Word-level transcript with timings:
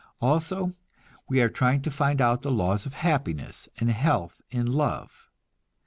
Also 0.19 0.73
we 1.29 1.43
are 1.43 1.47
trying 1.49 1.79
to 1.83 1.91
find 1.91 2.21
out 2.21 2.41
the 2.41 2.49
laws 2.49 2.87
of 2.87 2.95
happiness 2.95 3.69
and 3.77 3.91
health 3.91 4.41
in 4.49 4.65
love. 4.65 5.29